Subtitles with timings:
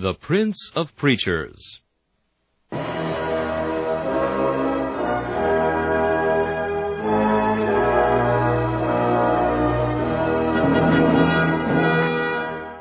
[0.00, 1.82] The Prince of Preachers.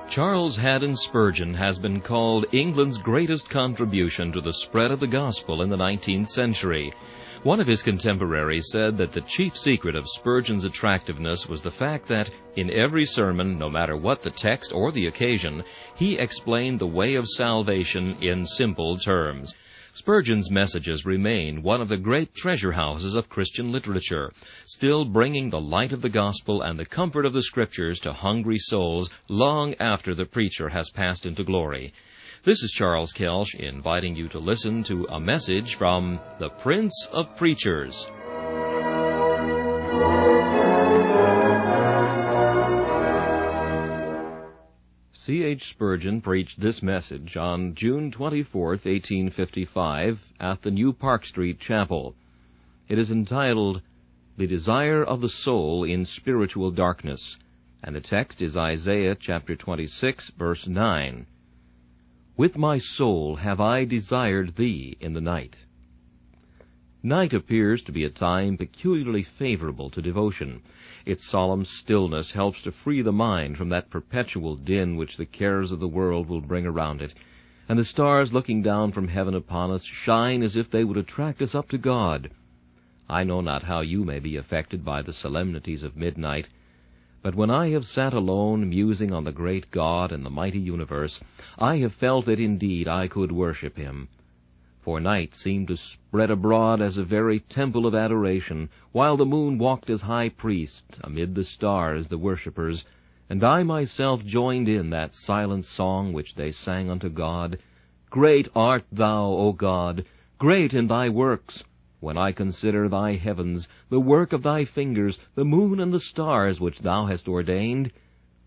[0.09, 5.61] Charles Haddon Spurgeon has been called England's greatest contribution to the spread of the gospel
[5.61, 6.93] in the 19th century.
[7.43, 12.09] One of his contemporaries said that the chief secret of Spurgeon's attractiveness was the fact
[12.09, 15.63] that, in every sermon, no matter what the text or the occasion,
[15.95, 19.55] he explained the way of salvation in simple terms.
[19.93, 24.33] Spurgeon's messages remain one of the great treasure houses of Christian literature,
[24.65, 28.59] still bringing the light of the gospel and the comfort of the scriptures to hungry
[28.59, 31.93] souls long after the preacher has passed into glory.
[32.41, 37.35] This is Charles Kelsch inviting you to listen to a message from the Prince of
[37.35, 38.05] Preachers.
[45.11, 45.43] C.
[45.43, 45.67] H.
[45.67, 52.15] Spurgeon preached this message on June 24, 1855, at the New Park Street Chapel.
[52.87, 53.81] It is entitled,
[54.37, 57.35] The Desire of the Soul in Spiritual Darkness,
[57.83, 61.25] and the text is Isaiah chapter 26, verse 9.
[62.39, 65.57] With my soul have I desired thee in the night.
[67.03, 70.61] Night appears to be a time peculiarly favorable to devotion.
[71.05, 75.73] Its solemn stillness helps to free the mind from that perpetual din which the cares
[75.73, 77.13] of the world will bring around it.
[77.67, 81.41] And the stars looking down from heaven upon us shine as if they would attract
[81.41, 82.31] us up to God.
[83.09, 86.47] I know not how you may be affected by the solemnities of midnight,
[87.21, 91.19] but when I have sat alone musing on the great God and the mighty universe,
[91.57, 94.07] I have felt that indeed I could worship Him
[94.89, 99.57] for night seemed to spread abroad as a very temple of adoration, while the moon
[99.59, 102.85] walked as high priest amid the stars, the worshippers,
[103.29, 107.59] and I myself joined in that silent song which they sang unto God,
[108.09, 110.05] Great art thou, O God,
[110.39, 111.63] great in thy works.
[112.01, 116.57] When I consider thy heavens, the work of thy fingers, the moon and the stars
[116.61, 117.91] which thou hast ordained,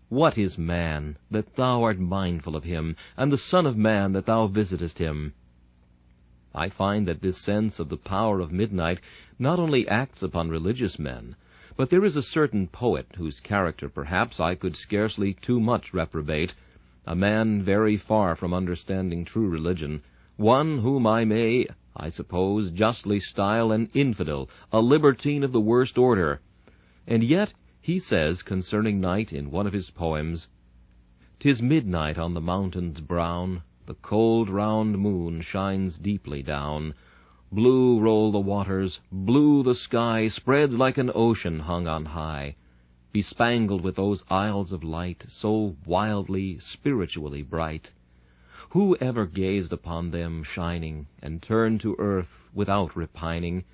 [0.09, 4.25] what is man, that thou art mindful of him, and the Son of man, that
[4.25, 5.33] thou visitest him?
[6.55, 8.99] I find that this sense of the power of midnight
[9.37, 11.35] not only acts upon religious men,
[11.77, 16.55] but there is a certain poet whose character perhaps I could scarcely too much reprobate,
[17.05, 20.01] a man very far from understanding true religion,
[20.37, 25.95] one whom I may, I suppose, justly style an infidel, a libertine of the worst
[25.97, 26.41] order.
[27.05, 30.47] And yet he says concerning night in one of his poems,
[31.37, 36.95] "'Tis midnight on the mountains brown, the cold round moon shines deeply down.
[37.51, 42.55] Blue roll the waters, blue the sky Spreads like an ocean hung on high,
[43.11, 47.91] Bespangled with those isles of light So wildly, spiritually bright.
[48.73, 53.65] Who ever gazed upon them shining, And turned to earth without repining,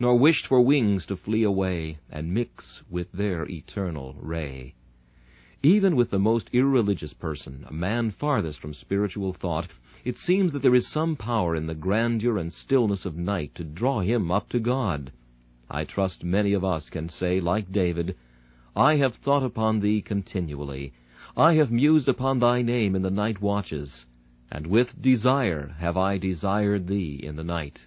[0.00, 4.72] Nor wished for wings to flee away And mix with their eternal ray?
[5.62, 9.68] Even with the most irreligious person, a man farthest from spiritual thought,
[10.02, 13.64] it seems that there is some power in the grandeur and stillness of night to
[13.64, 15.12] draw him up to God.
[15.68, 18.16] I trust many of us can say, like David,
[18.74, 20.94] I have thought upon thee continually.
[21.36, 24.06] I have mused upon thy name in the night watches,
[24.54, 27.80] and with desire have I desired thee in the night.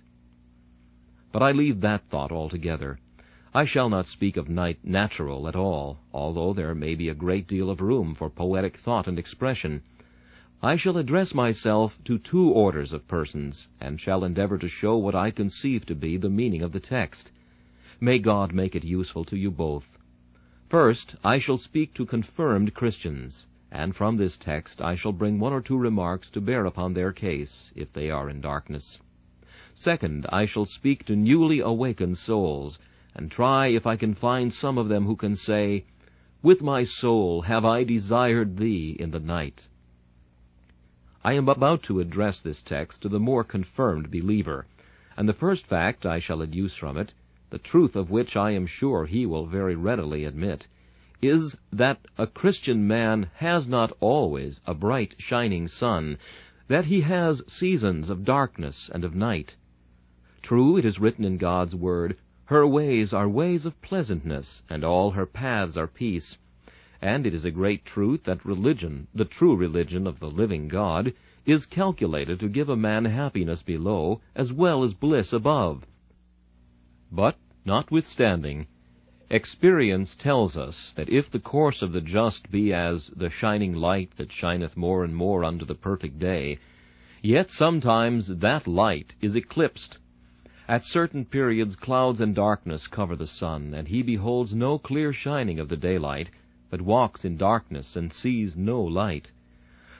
[1.32, 2.98] But I leave that thought altogether.
[3.54, 7.48] I shall not speak of night natural at all, although there may be a great
[7.48, 9.84] deal of room for poetic thought and expression.
[10.64, 15.14] I shall address myself to two orders of persons, and shall endeavor to show what
[15.14, 17.32] I conceive to be the meaning of the text.
[18.02, 19.86] May God make it useful to you both.
[20.68, 25.54] First, I shall speak to confirmed Christians, and from this text I shall bring one
[25.54, 29.00] or two remarks to bear upon their case, if they are in darkness.
[29.74, 32.80] Second, I shall speak to newly awakened souls,
[33.14, 35.86] and try if I can find some of them who can say,
[36.42, 39.68] With my soul have I desired thee in the night.
[41.24, 44.68] I am about to address this text to the more confirmed believer,
[45.18, 47.14] and the first fact I shall adduce from it,
[47.50, 50.68] the truth of which I am sure he will very readily admit,
[51.28, 56.18] is that a Christian man has not always a bright shining sun,
[56.68, 59.56] that he has seasons of darkness and of night.
[60.42, 65.12] True, it is written in God's Word, her ways are ways of pleasantness, and all
[65.12, 66.38] her paths are peace.
[67.02, 71.14] And it is a great truth that religion, the true religion of the living God,
[71.46, 75.86] is calculated to give a man happiness below as well as bliss above.
[77.12, 78.68] But, notwithstanding,
[79.32, 84.12] Experience tells us that if the course of the just be as the shining light
[84.18, 86.60] that shineth more and more unto the perfect day,
[87.24, 89.98] yet sometimes that light is eclipsed.
[90.68, 95.60] At certain periods clouds and darkness cover the sun, and he beholds no clear shining
[95.60, 96.30] of the daylight,
[96.70, 99.32] but walks in darkness and sees no light.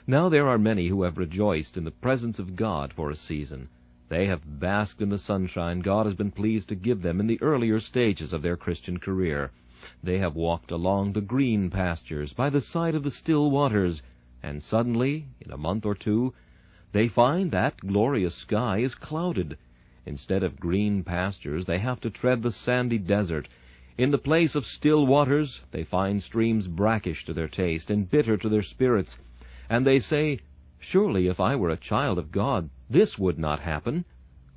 [0.06, 3.70] Now there are many who have rejoiced in the presence of God for a season.
[4.08, 7.42] They have basked in the sunshine God has been pleased to give them in the
[7.42, 9.50] earlier stages of their Christian career.
[10.00, 14.02] They have walked along the green pastures by the side of the still waters,
[14.44, 16.32] and suddenly, in a month or two,
[16.92, 19.58] they find that glorious sky is clouded.
[20.04, 23.48] Instead of green pastures, they have to tread the sandy desert.
[23.98, 28.36] In the place of still waters, they find streams brackish to their taste and bitter
[28.36, 29.18] to their spirits,
[29.68, 30.38] and they say,
[30.78, 34.04] Surely if I were a child of God, this would not happen.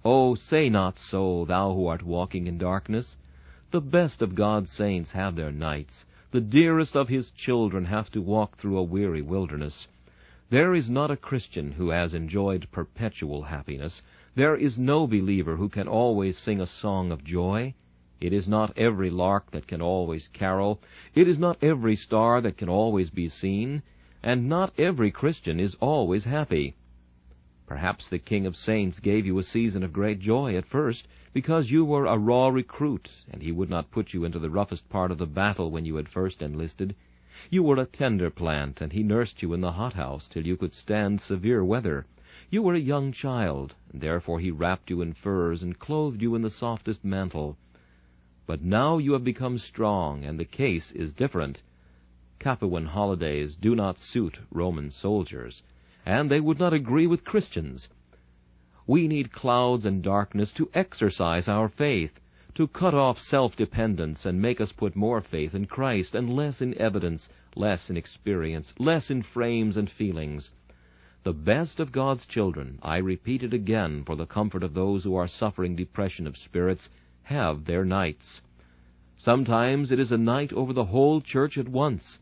[0.06, 3.18] Oh, say not so, thou who art walking in darkness.
[3.72, 6.06] The best of God's saints have their nights.
[6.32, 9.88] The dearest of his children have to walk through a weary wilderness.
[10.50, 14.02] There is not a Christian who has enjoyed perpetual happiness.
[14.36, 17.74] There is no believer who can always sing a song of joy.
[18.22, 20.82] It is not every lark that can always carol.
[21.16, 23.82] It is not every star that can always be seen
[24.22, 26.76] and not every Christian is always happy.
[27.70, 31.70] Perhaps the King of Saints gave you a season of great joy at first, because
[31.70, 35.12] you were a raw recruit, and he would not put you into the roughest part
[35.12, 36.96] of the battle when you had first enlisted.
[37.52, 40.74] You were a tender plant, and he nursed you in the hothouse till you could
[40.74, 42.08] stand severe weather.
[42.50, 46.34] You were a young child, and therefore he wrapped you in furs and clothed you
[46.34, 47.56] in the softest mantle.
[48.48, 51.62] But now you have become strong, and the case is different.
[52.40, 55.62] Capuan holidays do not suit Roman soldiers,
[56.10, 57.88] and they would not agree with Christians.
[58.88, 62.20] We need clouds and darkness to exercise our faith,
[62.56, 66.74] to cut off self-dependence and make us put more faith in Christ and less in
[66.80, 70.50] evidence, less in experience, less in frames and feelings.
[71.22, 75.16] The best of God's children, I repeat it again for the comfort of those who
[75.16, 76.90] are suffering depression of spirits,
[77.22, 78.42] have their nights.
[79.16, 82.18] Sometimes it is a night over the whole church at once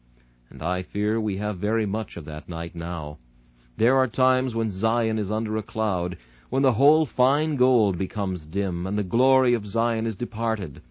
[0.49, 3.17] and I fear we have very much of that night now.
[3.77, 6.17] There are times when Zion is under a cloud,
[6.49, 10.81] when the whole fine gold becomes dim, and the glory of Zion is departed.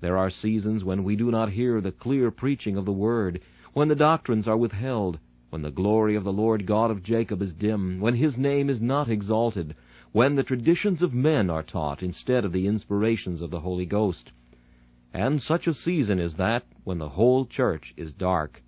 [0.00, 3.40] There are seasons when we do not hear the clear preaching of the Word,
[3.72, 5.20] when the doctrines are withheld,
[5.50, 8.80] when the glory of the Lord God of Jacob is dim, when his name is
[8.80, 9.76] not exalted,
[10.10, 14.32] when the traditions of men are taught instead of the inspirations of the Holy Ghost.
[15.14, 18.60] And such a season is that when the whole church is dark.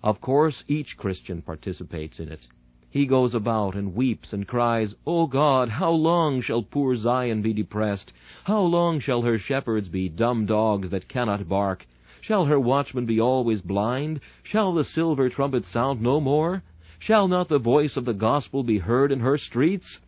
[0.00, 2.46] Of course, each Christian participates in it.
[2.88, 7.52] He goes about and weeps and cries, O God, how long shall poor Zion be
[7.52, 8.12] depressed?
[8.44, 11.86] How long shall her shepherds be dumb dogs that cannot bark?
[12.20, 14.20] Shall her watchmen be always blind?
[14.44, 16.62] Shall the silver trumpet sound no more?
[17.00, 20.00] Shall not the voice of the gospel be heard in her streets?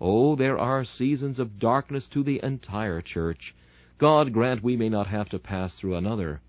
[0.00, 3.54] Oh, there are seasons of darkness to the entire church.
[3.98, 6.40] God grant we may not have to pass through another.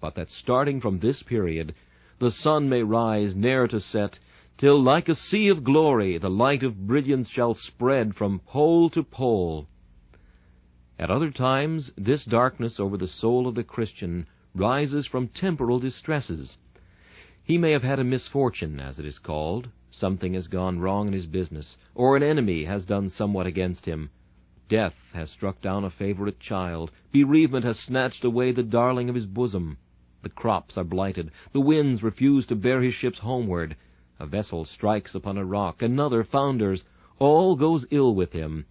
[0.00, 1.74] But that starting from this period,
[2.22, 4.16] the sun may rise ne'er to set,
[4.56, 9.02] till like a sea of glory the light of brilliance shall spread from pole to
[9.02, 9.66] pole.
[11.00, 16.58] At other times this darkness over the soul of the Christian rises from temporal distresses.
[17.42, 19.70] He may have had a misfortune, as it is called.
[19.90, 24.10] Something has gone wrong in his business, or an enemy has done somewhat against him.
[24.68, 26.92] Death has struck down a favorite child.
[27.10, 29.78] Bereavement has snatched away the darling of his bosom.
[30.22, 31.32] The crops are blighted.
[31.52, 33.74] The winds refuse to bear his ships homeward.
[34.20, 35.82] A vessel strikes upon a rock.
[35.82, 36.84] Another founders.
[37.18, 38.66] All goes ill with him.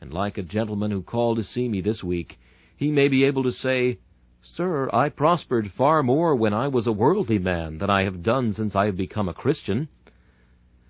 [0.00, 2.38] And like a gentleman who called to see me this week,
[2.74, 3.98] he may be able to say,
[4.40, 8.52] Sir, I prospered far more when I was a worldly man than I have done
[8.52, 9.88] since I have become a Christian.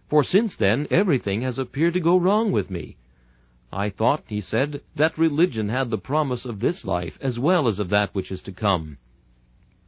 [0.08, 2.96] For since then everything has appeared to go wrong with me.
[3.72, 7.80] I thought, he said, that religion had the promise of this life as well as
[7.80, 8.98] of that which is to come.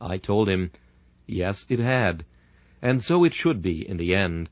[0.01, 0.71] I told him,
[1.27, 2.25] yes, it had,
[2.83, 4.49] and so it should be in the end.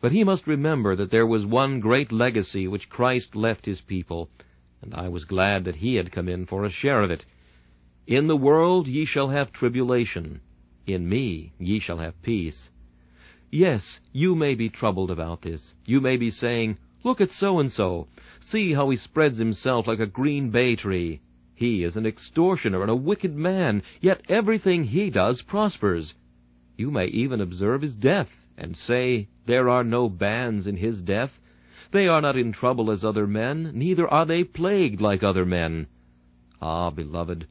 [0.00, 4.30] But he must remember that there was one great legacy which Christ left his people,
[4.80, 7.24] and I was glad that he had come in for a share of it.
[8.06, 10.40] In the world ye shall have tribulation.
[10.86, 12.70] In me ye shall have peace.
[13.50, 15.74] Yes, you may be troubled about this.
[15.84, 18.08] You may be saying, Look at so-and-so.
[18.40, 21.20] See how he spreads himself like a green bay tree.
[21.58, 26.14] He is an extortioner and a wicked man, yet everything he does prospers.
[26.76, 31.40] You may even observe his death, and say, There are no bands in his death.
[31.92, 35.86] They are not in trouble as other men, neither are they plagued like other men.
[36.60, 37.46] Ah, beloved,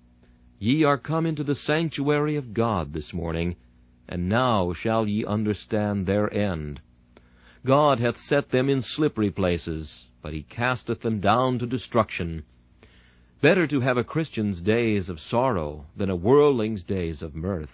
[0.60, 3.56] Ye are come into the sanctuary of God this morning,
[4.08, 6.80] and now shall ye understand their end.
[7.66, 12.44] God hath set them in slippery places, but he casteth them down to destruction.
[13.46, 17.70] Better to have a Christian's days of sorrow than a worldling's days of mirth.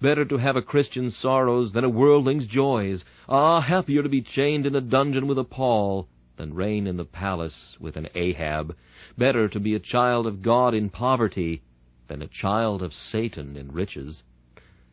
[0.00, 3.04] Better to have a Christian's sorrows than a worldling's joys.
[3.28, 7.04] Ah, happier to be chained in a dungeon with a Paul than reign in the
[7.04, 8.74] palace with an Ahab.
[9.16, 11.62] Better to be a child of God in poverty
[12.08, 14.24] than a child of Satan in riches.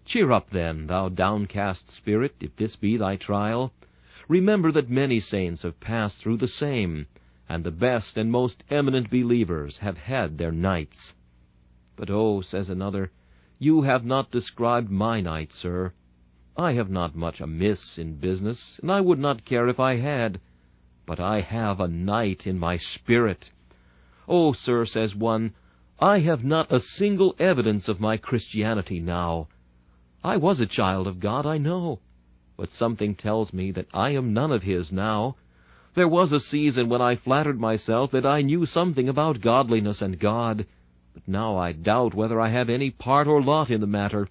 [0.05, 3.73] Cheer up, then, thou downcast spirit, if this be thy trial.
[4.27, 7.07] Remember that many saints have passed through the same,
[7.53, 11.13] and the best and most eminent believers have had their nights.
[11.95, 13.11] But oh, says another,
[13.59, 15.93] you have not described my night, sir.
[16.57, 20.41] I have not much amiss in business, and I would not care if I had.
[21.05, 23.51] But I have a night in my spirit.
[24.27, 25.53] Oh, sir, says one,
[25.99, 29.47] I have not a single evidence of my Christianity now.
[30.23, 31.99] I was a child of God, I know
[32.55, 35.35] but something tells me that I am none of his now.
[35.95, 40.19] There was a season when I flattered myself that I knew something about godliness and
[40.19, 40.65] God,
[41.13, 44.27] but now I doubt whether I have any part or lot in the matter.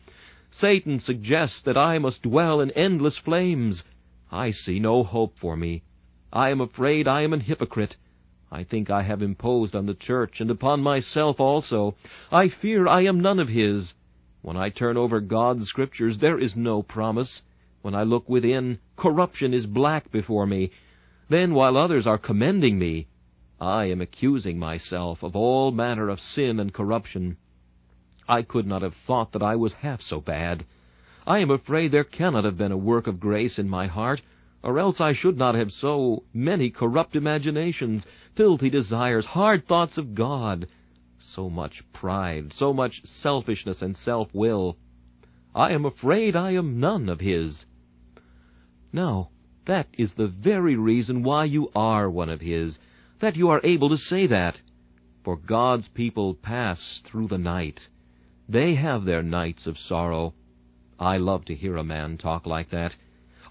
[0.50, 3.84] Satan suggests that I must dwell in endless flames.
[4.30, 5.84] I see no hope for me.
[6.32, 7.96] I am afraid I am an hypocrite.
[8.50, 11.94] I think I have imposed on the church and upon myself also.
[12.32, 13.94] I fear I am none of his.
[14.40, 17.42] When I turn over God's scriptures, there is no promise.
[17.82, 20.72] When I look within, corruption is black before me.
[21.32, 23.06] Then, while others are commending me,
[23.58, 27.38] I am accusing myself of all manner of sin and corruption.
[28.28, 30.66] I could not have thought that I was half so bad.
[31.26, 34.20] I am afraid there cannot have been a work of grace in my heart,
[34.62, 40.14] or else I should not have so many corrupt imaginations, filthy desires, hard thoughts of
[40.14, 40.66] God,
[41.18, 44.76] so much pride, so much selfishness and self-will.
[45.54, 47.64] I am afraid I am none of His.
[48.92, 49.30] No,
[49.66, 52.78] that is the very reason why you are one of His,
[53.20, 54.60] that you are able to say that.
[55.22, 57.88] For God's people pass through the night.
[58.48, 60.34] They have their nights of sorrow.
[60.98, 62.96] I love to hear a man talk like that.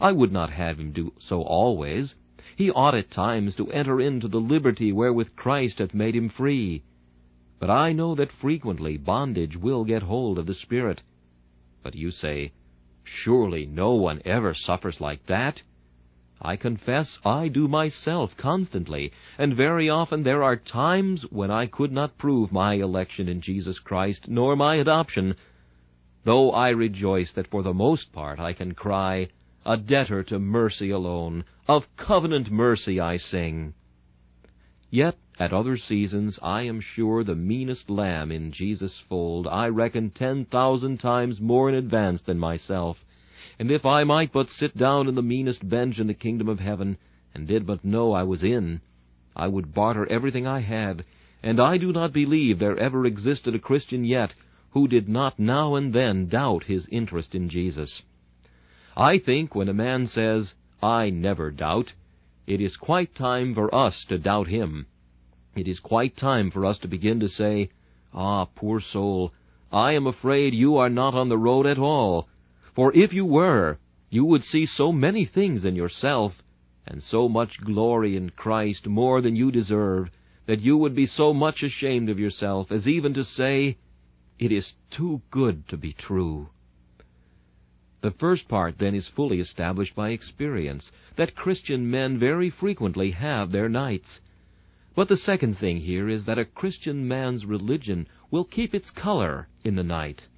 [0.01, 2.15] I would not have him do so always.
[2.57, 6.83] He ought at times to enter into the liberty wherewith Christ hath made him free.
[7.59, 11.03] But I know that frequently bondage will get hold of the Spirit.
[11.83, 12.51] But you say,
[13.03, 15.63] Surely no one ever suffers like that.
[16.43, 21.91] I confess I do myself constantly, and very often there are times when I could
[21.91, 25.35] not prove my election in Jesus Christ, nor my adoption,
[26.23, 29.27] though I rejoice that for the most part I can cry,
[29.67, 33.75] A debtor to mercy alone, of covenant mercy I sing.
[34.89, 40.09] Yet at other seasons I am sure the meanest lamb in Jesus' fold I reckon
[40.09, 43.05] ten thousand times more in advance than myself.
[43.61, 46.59] And if I might but sit down in the meanest bench in the kingdom of
[46.59, 46.97] heaven,
[47.35, 48.81] and did but know I was in,
[49.35, 51.05] I would barter everything I had,
[51.43, 54.33] and I do not believe there ever existed a Christian yet
[54.71, 58.01] who did not now and then doubt his interest in Jesus.
[58.97, 61.93] I think when a man says, I never doubt,
[62.47, 64.87] it is quite time for us to doubt him.
[65.55, 67.69] It is quite time for us to begin to say,
[68.11, 69.33] Ah, poor soul,
[69.71, 72.27] I am afraid you are not on the road at all.
[72.73, 76.41] For if you were, you would see so many things in yourself,
[76.87, 80.09] and so much glory in Christ more than you deserve,
[80.45, 83.77] that you would be so much ashamed of yourself as even to say,
[84.39, 86.49] It is too good to be true.
[88.01, 93.51] The first part, then, is fully established by experience, that Christian men very frequently have
[93.51, 94.21] their nights.
[94.95, 99.47] But the second thing here is that a Christian man's religion will keep its color
[99.63, 100.29] in the night.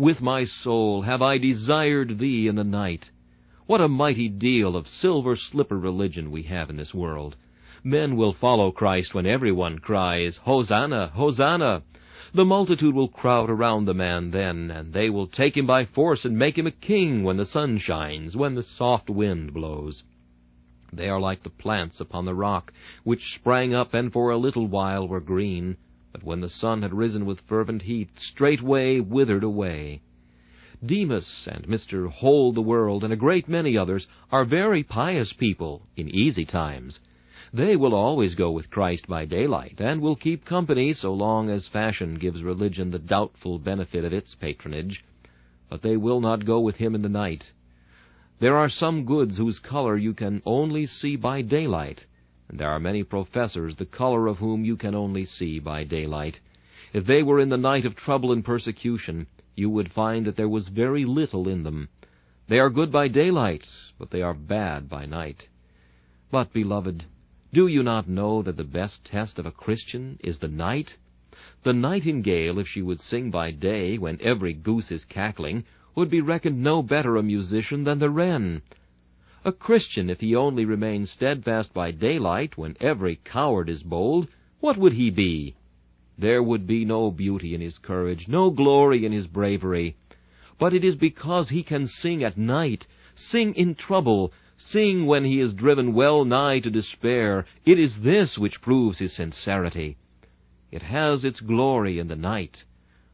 [0.00, 3.10] With my soul have I desired thee in the night.
[3.66, 7.36] What a mighty deal of silver slipper religion we have in this world.
[7.84, 11.82] Men will follow Christ when everyone cries, Hosanna, Hosanna!
[12.32, 16.24] The multitude will crowd around the man then, and they will take him by force
[16.24, 20.02] and make him a king when the sun shines, when the soft wind blows.
[20.94, 22.72] They are like the plants upon the rock,
[23.04, 25.76] which sprang up and for a little while were green,
[26.12, 30.00] but when the sun had risen with fervent heat, straightway withered away.
[30.84, 32.08] Demas and Mr.
[32.10, 36.98] Hold the World and a great many others are very pious people in easy times.
[37.52, 41.66] They will always go with Christ by daylight, and will keep company so long as
[41.66, 45.04] fashion gives religion the doubtful benefit of its patronage.
[45.68, 47.52] But they will not go with him in the night.
[48.38, 52.06] There are some goods whose color you can only see by daylight,
[52.50, 56.40] and there are many professors the color of whom you can only see by daylight.
[56.92, 60.48] if they were in the night of trouble and persecution, you would find that there
[60.48, 61.88] was very little in them.
[62.48, 63.68] They are good by daylight,
[64.00, 65.48] but they are bad by night.
[66.32, 67.04] But, beloved,
[67.52, 70.96] do you not know that the best test of a Christian is the night?
[71.62, 75.62] The nightingale, if she would sing by day when every goose is cackling,
[75.94, 78.62] would be reckoned no better a musician than the wren.
[79.42, 84.28] A Christian, if he only remained steadfast by daylight when every coward is bold,
[84.60, 85.54] what would he be?
[86.18, 89.96] There would be no beauty in his courage, no glory in his bravery.
[90.58, 95.40] But it is because he can sing at night, sing in trouble, sing when he
[95.40, 97.46] is driven well nigh to despair.
[97.64, 99.96] It is this which proves his sincerity.
[100.70, 102.66] It has its glory in the night.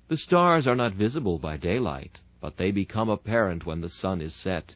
[0.09, 4.35] The stars are not visible by daylight, but they become apparent when the sun is
[4.35, 4.75] set.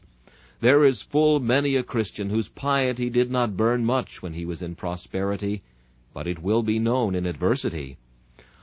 [0.61, 4.61] There is full many a Christian whose piety did not burn much when he was
[4.61, 5.63] in prosperity,
[6.13, 7.97] but it will be known in adversity.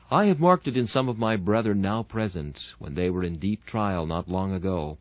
[0.08, 3.40] I have marked it in some of my brethren now present, when they were in
[3.40, 4.98] deep trial not long ago.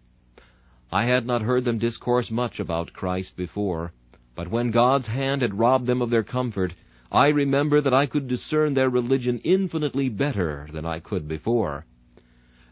[0.92, 3.94] I had not heard them discourse much about Christ before,
[4.34, 6.74] but when God's hand had robbed them of their comfort,
[7.12, 11.86] I remember that I could discern their religion infinitely better than I could before.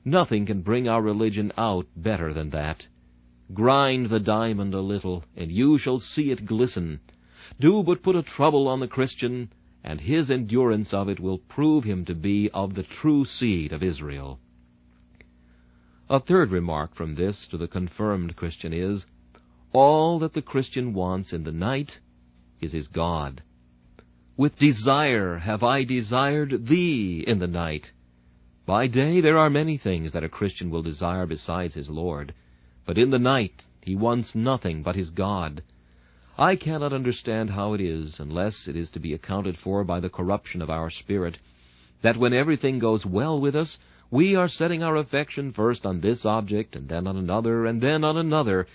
[0.04, 2.88] Nothing can bring our religion out better than that.
[3.54, 7.00] Grind the diamond a little, and you shall see it glisten.
[7.60, 9.52] Do but put a trouble on the Christian,
[9.84, 13.84] and his endurance of it will prove him to be of the true seed of
[13.84, 14.40] Israel.
[16.10, 19.06] A third remark from this to the confirmed Christian is,
[19.74, 22.00] all that the Christian wants in the night
[22.62, 23.44] is his God.
[24.38, 27.92] With desire have I desired thee in the night.
[28.66, 32.34] By day there are many things that a Christian will desire besides his Lord.
[32.86, 35.64] But in the night he wants nothing but his God.
[36.38, 40.10] I cannot understand how it is, unless it is to be accounted for by the
[40.10, 41.40] corruption of our spirit,
[42.02, 43.80] that when everything goes well with us,
[44.12, 48.04] we are setting our affection first on this object, and then on another, and then
[48.04, 48.68] on another,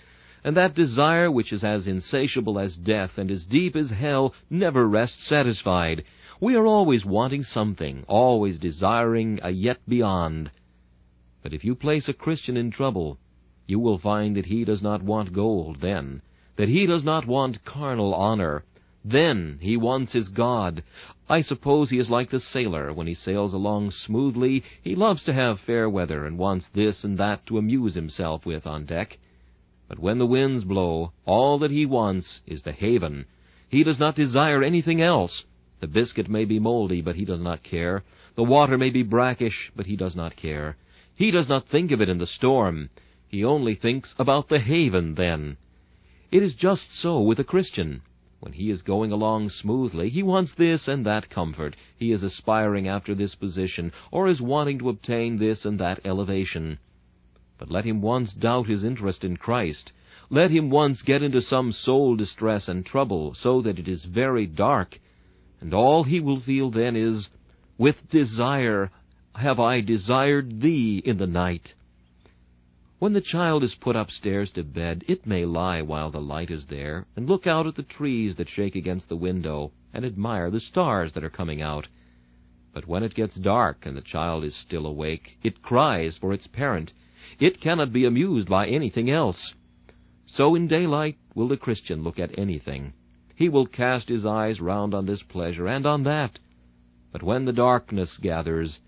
[0.43, 4.87] and that desire which is as insatiable as death and as deep as hell never
[4.87, 6.03] rests satisfied.
[6.39, 10.51] We are always wanting something, always desiring a yet beyond.
[11.43, 13.19] But if you place a Christian in trouble,
[13.67, 16.21] you will find that he does not want gold then,
[16.55, 18.63] that he does not want carnal honor.
[19.03, 20.83] Then he wants his God.
[21.27, 22.93] I suppose he is like the sailor.
[22.93, 27.17] When he sails along smoothly, he loves to have fair weather and wants this and
[27.17, 29.17] that to amuse himself with on deck.
[29.87, 33.25] But when the winds blow, all that he wants is the haven.
[33.69, 35.43] He does not desire anything else.
[35.79, 38.03] The biscuit may be moldy, but he does not care.
[38.35, 40.77] The water may be brackish, but he does not care.
[41.15, 42.89] He does not think of it in the storm.
[43.31, 45.55] He only thinks about the haven then.
[46.33, 48.01] It is just so with a Christian.
[48.41, 51.77] When he is going along smoothly, he wants this and that comfort.
[51.95, 56.79] He is aspiring after this position, or is wanting to obtain this and that elevation.
[57.57, 59.93] But let him once doubt his interest in Christ.
[60.29, 64.45] Let him once get into some soul distress and trouble, so that it is very
[64.45, 64.99] dark,
[65.61, 67.29] and all he will feel then is,
[67.77, 68.91] With desire
[69.35, 71.75] have I desired thee in the night.
[73.01, 76.67] When the child is put upstairs to bed, it may lie while the light is
[76.67, 80.59] there, and look out at the trees that shake against the window, and admire the
[80.59, 81.87] stars that are coming out.
[82.75, 86.45] But when it gets dark and the child is still awake, it cries for its
[86.45, 86.93] parent.
[87.39, 89.55] It cannot be amused by anything else.
[90.27, 92.93] So in daylight will the Christian look at anything.
[93.33, 96.37] He will cast his eyes round on this pleasure and on that.
[97.11, 98.79] But when the darkness gathers,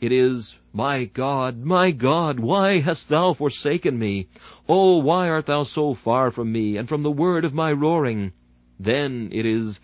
[0.00, 4.28] it is, My God, my God, why hast thou forsaken me?
[4.68, 8.32] Oh, why art thou so far from me, and from the word of my roaring?
[8.78, 9.78] Then it is,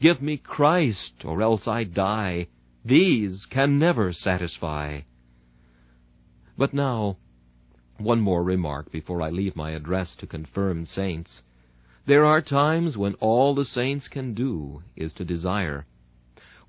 [0.00, 2.46] Give me Christ, or else I die.
[2.84, 5.00] These can never satisfy.
[6.56, 7.18] But now,
[7.98, 11.42] one more remark before I leave my address to confirmed saints.
[12.06, 15.84] There are times when all the saints can do is to desire.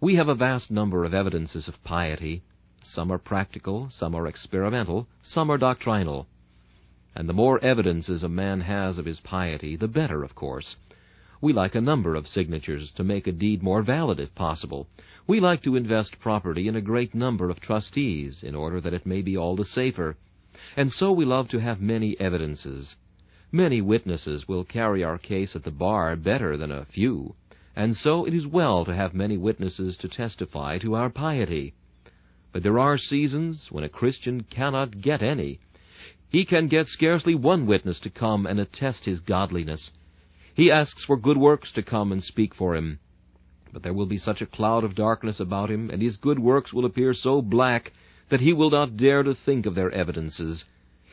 [0.02, 2.44] We have a vast number of evidences of piety,
[2.84, 6.28] some are practical, some are experimental, some are doctrinal.
[7.16, 10.76] And the more evidences a man has of his piety, the better, of course.
[11.42, 14.88] We like a number of signatures to make a deed more valid if possible.
[15.26, 19.06] We like to invest property in a great number of trustees in order that it
[19.06, 20.18] may be all the safer.
[20.76, 22.96] And so we love to have many evidences.
[23.52, 27.36] Many witnesses will carry our case at the bar better than a few,
[27.76, 31.74] and so it is well to have many witnesses to testify to our piety.
[32.52, 35.60] But there are seasons when a Christian cannot get any.
[36.30, 39.92] He can get scarcely one witness to come and attest his godliness.
[40.54, 43.00] He asks for good works to come and speak for him.
[43.72, 46.74] But there will be such a cloud of darkness about him, and his good works
[46.74, 47.94] will appear so black,
[48.30, 50.66] that he will not dare to think of their evidences.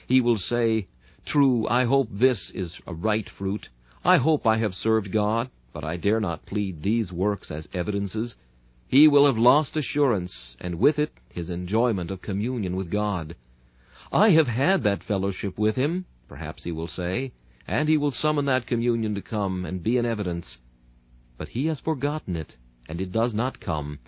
[0.07, 0.88] He will say,
[1.27, 3.68] True, I hope this is a right fruit.
[4.05, 8.35] I hope I have served God, but I dare not plead these works as evidences.
[8.88, 13.37] He will have lost assurance, and with it his enjoyment of communion with God.
[14.11, 17.33] I have had that fellowship with him, perhaps he will say,
[17.68, 20.59] and he will summon that communion to come and be an evidence.
[21.37, 22.57] But he has forgotten it,
[22.88, 23.99] and it does not come.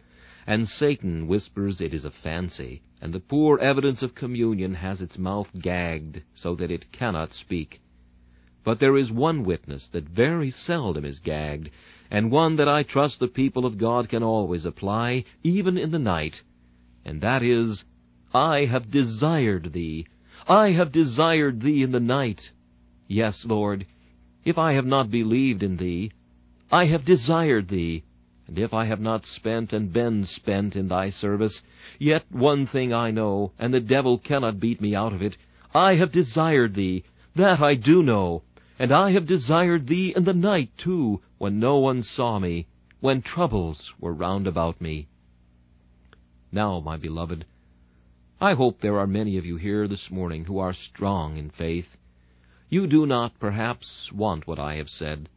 [0.47, 5.19] And Satan whispers it is a fancy, and the poor evidence of communion has its
[5.19, 7.83] mouth gagged so that it cannot speak.
[8.65, 11.71] But there is one witness that very seldom is gagged,
[12.11, 15.99] and one that I trust the people of God can always apply, even in the
[15.99, 16.43] night,
[17.09, 17.85] and that is,
[18.35, 20.07] I have desired thee.
[20.47, 22.53] I have desired thee in the night.
[23.07, 23.87] Yes, Lord,
[24.45, 26.13] if I have not believed in thee,
[26.71, 28.05] I have desired thee,
[28.47, 31.63] and if I have not spent and been spent in thy service,
[31.99, 35.39] yet one thing I know, and the devil cannot beat me out of it.
[35.75, 38.43] I have desired thee, that I do know,
[38.79, 42.67] and I have desired thee in the night too, when no one saw me,
[43.01, 45.09] when troubles were round about me.
[46.51, 47.45] Now, my beloved,
[48.41, 51.97] I hope there are many of you here this morning who are strong in faith.
[52.71, 55.29] You do not, perhaps, want what I have said.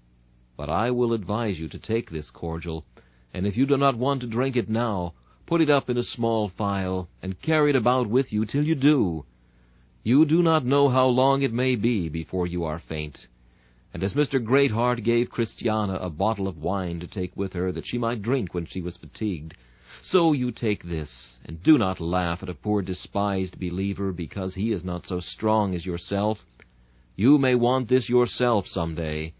[0.55, 2.85] But I will advise you to take this cordial,
[3.33, 5.13] and if you do not want to drink it now,
[5.45, 8.75] put it up in a small phial, and carry it about with you till you
[8.75, 9.25] do.
[10.03, 13.27] You do not know how long it may be before you are faint.
[13.93, 14.41] And as Mr.
[14.41, 18.53] Greatheart gave Christiana a bottle of wine to take with her that she might drink
[18.53, 19.55] when she was fatigued,
[20.01, 24.71] so you take this, and do not laugh at a poor despised believer because he
[24.71, 26.45] is not so strong as yourself.
[27.15, 29.33] You may want this yourself some day,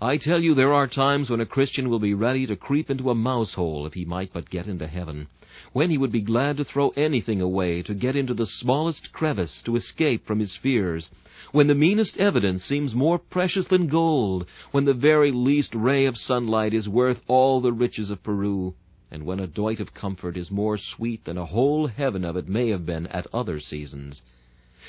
[0.00, 3.08] I tell you there are times when a Christian will be ready to creep into
[3.08, 5.28] a mouse hole if he might but get into heaven,
[5.72, 9.62] when he would be glad to throw anything away to get into the smallest crevice
[9.62, 11.08] to escape from his fears,
[11.50, 16.18] when the meanest evidence seems more precious than gold, when the very least ray of
[16.18, 18.74] sunlight is worth all the riches of Peru,
[19.10, 22.48] and when a doit of comfort is more sweet than a whole heaven of it
[22.48, 24.22] may have been at other seasons.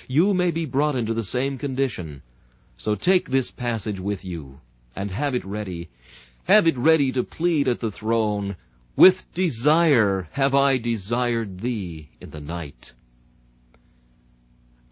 [0.07, 2.21] You may be brought into the same condition,
[2.77, 4.59] so take this passage with you
[4.95, 5.89] and have it ready.
[6.45, 8.55] Have it ready to plead at the throne,
[8.95, 12.93] With desire have I desired thee in the night.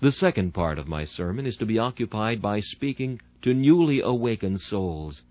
[0.01, 4.61] The second part of my sermon is to be occupied by speaking to newly awakened
[4.61, 5.23] souls.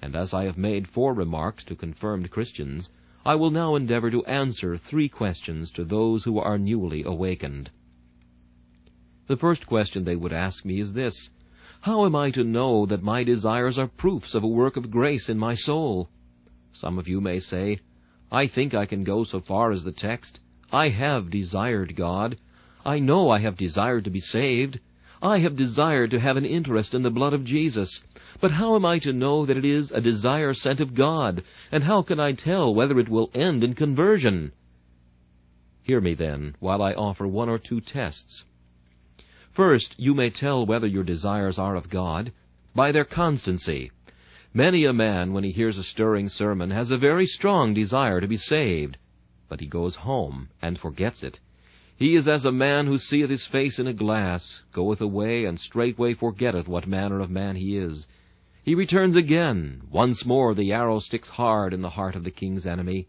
[0.00, 2.90] And as I have made four remarks to confirmed Christians,
[3.26, 7.70] I will now endeavor to answer three questions to those who are newly awakened.
[9.26, 11.30] The first question they would ask me is this
[11.84, 15.28] how am I to know that my desires are proofs of a work of grace
[15.28, 16.08] in my soul?
[16.72, 17.80] Some of you may say,
[18.32, 20.40] I think I can go so far as the text.
[20.72, 22.38] I have desired God.
[22.86, 24.80] I know I have desired to be saved.
[25.20, 28.00] I have desired to have an interest in the blood of Jesus.
[28.40, 31.42] But how am I to know that it is a desire sent of God?
[31.72, 34.52] And how can I tell whether it will end in conversion?
[35.82, 38.44] Hear me then, while I offer one or two tests.
[39.52, 42.32] First, you may tell whether your desires are of God
[42.74, 43.90] by their constancy.
[44.52, 48.28] Many a man, when he hears a stirring sermon, has a very strong desire to
[48.28, 48.98] be saved,
[49.48, 51.40] but he goes home and forgets it.
[51.96, 55.58] He is as a man who seeth his face in a glass, goeth away, and
[55.58, 58.06] straightway forgetteth what manner of man he is.
[58.64, 59.82] He returns again.
[59.90, 63.08] Once more the arrow sticks hard in the heart of the king's enemy.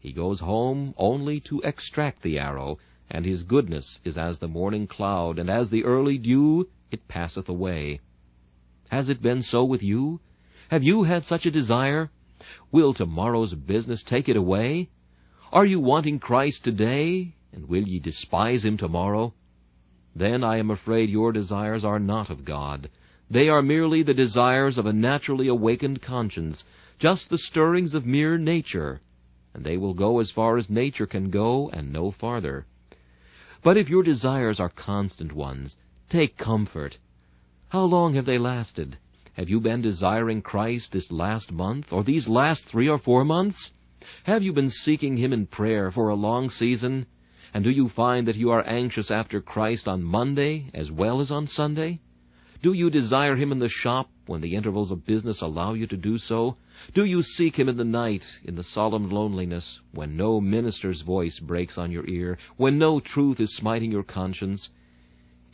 [0.00, 4.88] He goes home only to extract the arrow, and his goodness is as the morning
[4.88, 8.00] cloud, and as the early dew, it passeth away.
[8.88, 10.18] Has it been so with you?
[10.68, 12.10] Have you had such a desire?
[12.72, 14.90] Will tomorrow's business take it away?
[15.52, 19.32] Are you wanting Christ today, and will ye despise him tomorrow?
[20.16, 22.90] Then I am afraid your desires are not of God.
[23.30, 26.64] They are merely the desires of a naturally awakened conscience,
[26.98, 29.02] just the stirrings of mere nature,
[29.52, 32.66] and they will go as far as nature can go and no farther.
[33.62, 35.76] But if your desires are constant ones,
[36.08, 36.98] take comfort.
[37.68, 38.96] How long have they lasted?
[39.34, 43.72] Have you been desiring Christ this last month, or these last three or four months?
[44.24, 47.04] Have you been seeking Him in prayer for a long season?
[47.52, 51.30] And do you find that you are anxious after Christ on Monday as well as
[51.30, 52.00] on Sunday?
[52.62, 55.96] Do you desire Him in the shop when the intervals of business allow you to
[55.96, 56.56] do so?
[56.94, 61.38] Do you seek him in the night, in the solemn loneliness, when no minister's voice
[61.40, 64.70] breaks on your ear, when no truth is smiting your conscience?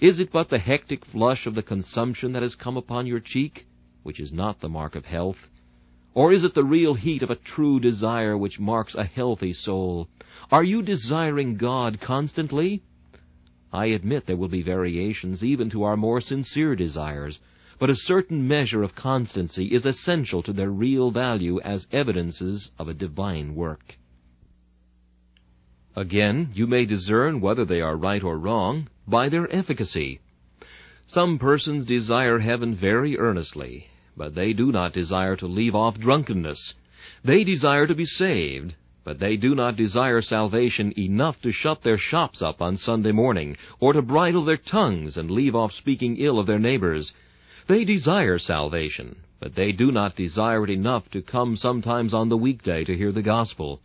[0.01, 3.67] Is it but the hectic flush of the consumption that has come upon your cheek,
[4.03, 5.49] which is not the mark of health?
[6.15, 10.09] Or is it the real heat of a true desire which marks a healthy soul?
[10.51, 12.83] Are you desiring God constantly?
[13.75, 17.41] I admit there will be variations even to our more sincere desires,
[17.81, 22.87] but a certain measure of constancy is essential to their real value as evidences of
[22.87, 23.99] a divine work.
[25.97, 30.21] Again, you may discern whether they are right or wrong by their efficacy.
[31.07, 36.75] Some persons desire heaven very earnestly, but they do not desire to leave off drunkenness.
[37.25, 41.99] They desire to be saved, but they do not desire salvation enough to shut their
[41.99, 46.39] shops up on Sunday morning, or to bridle their tongues and leave off speaking ill
[46.39, 47.13] of their neighbors.
[47.69, 52.37] They desire salvation, but they do not desire it enough to come sometimes on the
[52.37, 53.81] weekday to hear the gospel.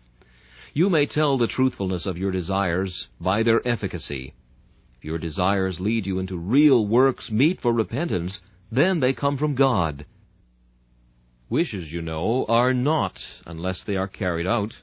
[0.73, 4.33] You may tell the truthfulness of your desires by their efficacy.
[4.97, 9.55] If your desires lead you into real works meet for repentance, then they come from
[9.55, 10.05] God.
[11.49, 14.73] Wishes, you know, are naught unless they are carried out.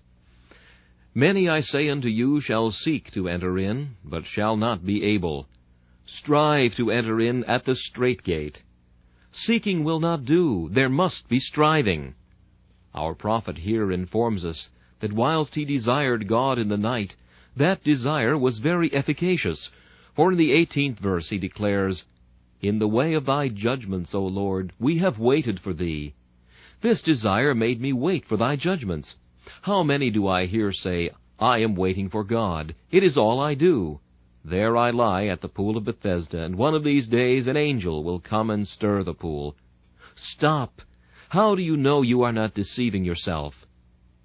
[1.19, 5.49] Many, I say unto you, shall seek to enter in, but shall not be able.
[6.05, 8.63] Strive to enter in at the strait gate.
[9.31, 12.17] Seeking will not do, there must be striving.
[12.95, 14.69] Our prophet here informs us
[15.01, 17.17] that whilst he desired God in the night,
[17.57, 19.71] that desire was very efficacious.
[20.15, 22.05] For in the eighteenth verse he declares,
[22.61, 26.13] In the way of thy judgments, O Lord, we have waited for thee.
[26.83, 29.17] This desire made me wait for thy judgments.
[29.63, 32.75] How many do I hear say, I am waiting for God.
[32.91, 34.01] It is all I do.
[34.45, 38.05] There I lie at the pool of Bethesda, and one of these days an angel
[38.05, 39.57] will come and stir the pool.
[40.15, 40.81] Stop!
[41.29, 43.67] How do you know you are not deceiving yourself?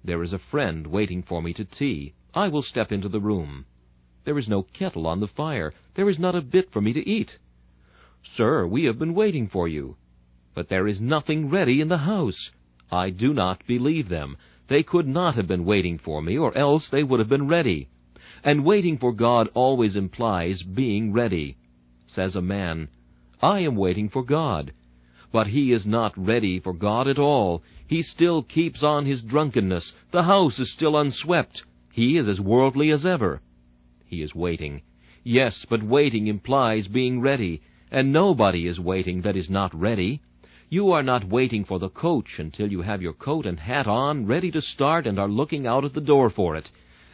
[0.04, 2.14] There is a friend waiting for me to tea.
[2.32, 3.66] I will step into the room.
[4.24, 5.74] There is no kettle on the fire.
[5.94, 7.38] There is not a bit for me to eat.
[8.22, 9.96] Sir, we have been waiting for you.
[10.54, 12.50] But there is nothing ready in the house.
[12.90, 14.36] I do not believe them.
[14.72, 17.88] They could not have been waiting for me, or else they would have been ready.
[18.42, 21.58] And waiting for God always implies being ready.
[22.06, 22.88] Says a man,
[23.42, 24.72] I am waiting for God.
[25.30, 27.62] But he is not ready for God at all.
[27.86, 29.92] He still keeps on his drunkenness.
[30.10, 31.64] The house is still unswept.
[31.92, 33.42] He is as worldly as ever.
[34.06, 34.80] He is waiting.
[35.22, 40.22] Yes, but waiting implies being ready, and nobody is waiting that is not ready.
[40.72, 44.24] You are not waiting for the coach until you have your coat and hat on,
[44.24, 46.70] ready to start, and are looking out at the door for it.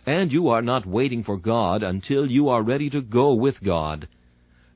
[0.07, 4.07] And you are not waiting for God until you are ready to go with God.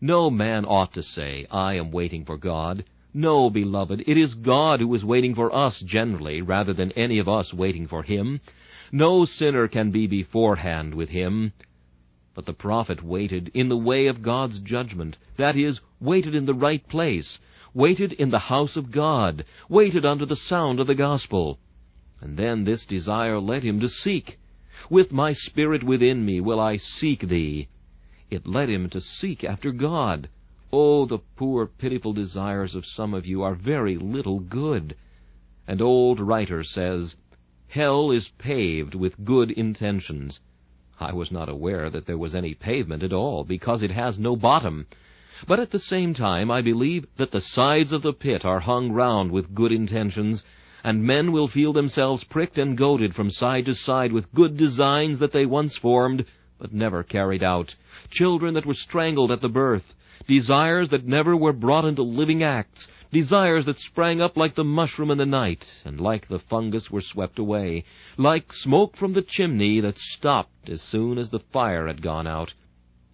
[0.00, 2.84] No man ought to say, I am waiting for God.
[3.14, 7.28] No, beloved, it is God who is waiting for us generally, rather than any of
[7.28, 8.40] us waiting for Him.
[8.90, 11.52] No sinner can be beforehand with Him.
[12.34, 16.52] But the prophet waited in the way of God's judgment, that is, waited in the
[16.54, 17.38] right place,
[17.74, 21.58] waited in the house of God, waited under the sound of the gospel.
[22.20, 24.38] And then this desire led him to seek.
[24.90, 27.68] With my spirit within me will I seek thee.
[28.30, 30.28] It led him to seek after God.
[30.72, 34.96] Oh, the poor, pitiful desires of some of you are very little good.
[35.66, 37.16] An old writer says,
[37.68, 40.40] Hell is paved with good intentions.
[40.98, 44.36] I was not aware that there was any pavement at all, because it has no
[44.36, 44.86] bottom.
[45.48, 48.92] But at the same time I believe that the sides of the pit are hung
[48.92, 50.44] round with good intentions,
[50.84, 55.18] and men will feel themselves pricked and goaded from side to side with good designs
[55.18, 56.26] that they once formed,
[56.60, 57.74] but never carried out,
[58.08, 59.94] children that were strangled at the birth,
[60.28, 65.10] desires that never were brought into living acts, desires that sprang up like the mushroom
[65.10, 67.84] in the night, and like the fungus were swept away,
[68.16, 72.54] like smoke from the chimney that stopped as soon as the fire had gone out.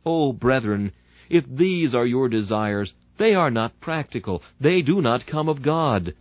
[0.05, 0.93] Oh, brethren,
[1.29, 6.15] if these are your desires, they are not practical, they do not come of God.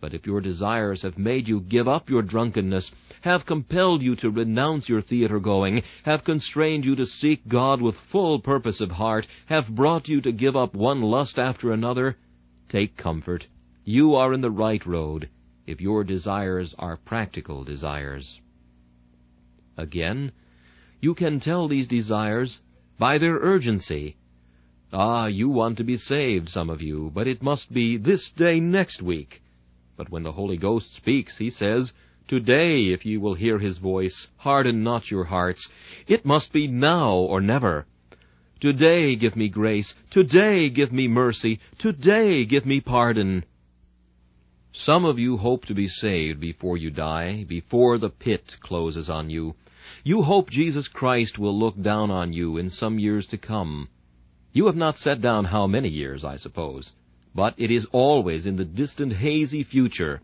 [0.00, 4.30] But if your desires have made you give up your drunkenness, have compelled you to
[4.30, 9.26] renounce your theater going, have constrained you to seek God with full purpose of heart,
[9.46, 12.16] have brought you to give up one lust after another,
[12.68, 13.46] take comfort.
[13.84, 15.28] You are in the right road,
[15.66, 18.40] if your desires are practical desires.
[19.76, 20.32] Again,
[21.00, 22.58] you can tell these desires
[23.00, 24.14] by their urgency.
[24.92, 28.60] Ah, you want to be saved, some of you, but it must be this day
[28.60, 29.40] next week.
[29.96, 31.94] But when the Holy Ghost speaks, he says,
[32.28, 35.66] Today, if ye will hear his voice, harden not your hearts.
[36.06, 37.86] It must be now or never.
[38.60, 39.94] Today give me grace.
[40.10, 41.58] Today give me mercy.
[41.78, 43.46] Today give me pardon.
[44.72, 49.30] Some of you hope to be saved before you die, before the pit closes on
[49.30, 49.54] you.
[50.02, 53.88] You hope Jesus Christ will look down on you in some years to come.
[54.52, 56.92] You have not set down how many years, I suppose
[57.34, 60.20] but it is always in the distant hazy future.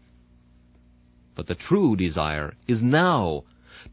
[1.35, 3.45] But the true desire is now.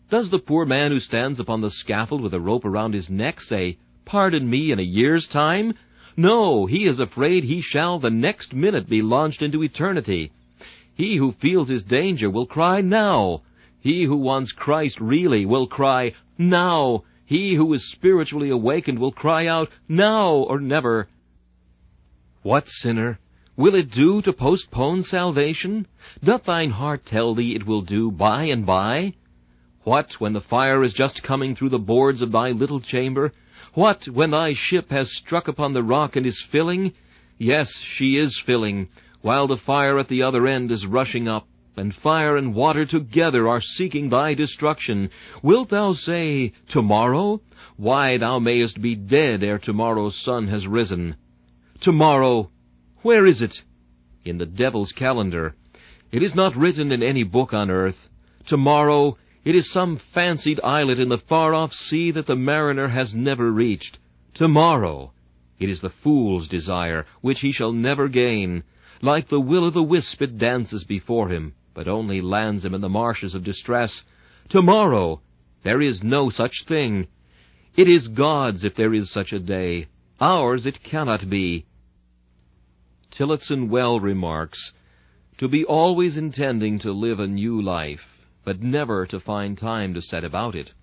[0.10, 3.42] Does the poor man who stands upon the scaffold with a rope around his neck
[3.42, 5.74] say, Pardon me in a year's time?
[6.16, 10.32] No, he is afraid he shall the next minute be launched into eternity.
[10.96, 13.42] He who feels his danger will cry now.
[13.84, 17.04] He who wants Christ really will cry now.
[17.26, 21.10] He who is spiritually awakened will cry out now or never.
[22.44, 23.20] What sinner?
[23.58, 25.86] Will it do to postpone salvation?
[26.24, 29.16] Doth thine heart tell thee it will do by and by?
[29.84, 33.34] What, when the fire is just coming through the boards of thy little chamber?
[33.74, 36.94] What, when thy ship has struck upon the rock and is filling?
[37.38, 38.88] Yes, she is filling,
[39.20, 43.48] while the fire at the other end is rushing up, and fire and water together
[43.48, 45.10] are seeking thy destruction.
[45.42, 47.42] Wilt thou say, Tomorrow?
[47.78, 51.16] Why, thou mayest be dead ere tomorrow's sun has risen.
[51.80, 52.50] Tomorrow!
[53.02, 53.64] Where is it?
[54.24, 55.56] In the devil's calendar.
[56.12, 58.10] It is not written in any book on earth.
[58.46, 63.52] Tomorrow it is some fancied islet in the far-off sea that the mariner has never
[63.52, 64.00] reached.
[64.34, 65.12] Tomorrow.
[65.60, 68.64] It is the fool's desire, which he shall never gain.
[69.02, 73.44] Like the will-o'-the-wisp it dances before him, but only lands him in the marshes of
[73.44, 74.04] distress.
[74.50, 75.22] Tomorrow.
[75.64, 77.08] There is no such thing.
[77.76, 79.88] It is God's if there is such a day.
[80.20, 81.66] Ours it cannot be.
[83.12, 84.74] Tillotson well remarks,
[85.38, 90.02] To be always intending to live a new life, but never to find time to
[90.02, 90.74] set about it.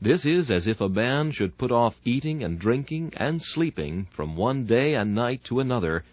[0.00, 4.36] This is as if a man should put off eating and drinking and sleeping from
[4.36, 6.04] one day and night to another,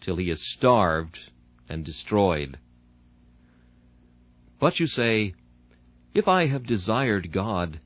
[0.00, 1.18] till he is starved
[1.68, 2.58] and destroyed.
[4.60, 5.34] But you say,
[6.14, 7.80] If I have desired God,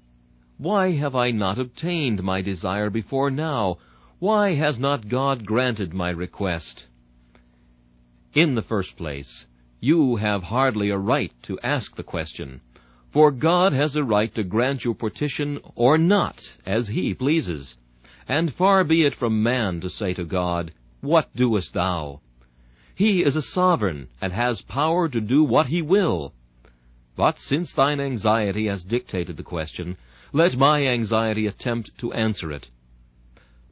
[0.57, 3.79] why have I not obtained my desire before now?
[4.19, 6.87] Why has not God granted my request?
[8.33, 9.45] In the first place,
[9.81, 12.61] you have hardly a right to ask the question,
[13.11, 17.77] for God has a right to grant your petition or not, as He pleases.
[18.27, 22.21] And far be it from man to say to God, What doest thou?
[22.95, 26.33] He is a sovereign, and has power to do what he will.
[27.15, 29.99] But since thine anxiety has dictated the question,
[30.33, 32.71] let my anxiety attempt to answer it.